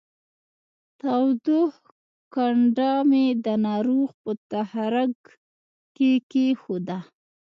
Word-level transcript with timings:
تودوښ 0.99 1.75
کنډه 2.33 2.91
مې 3.09 3.25
د 3.45 3.47
ناروغ 3.65 4.09
په 4.23 4.31
تخرګ 4.51 5.17
کې 5.95 6.11
کېښوده 6.31 6.97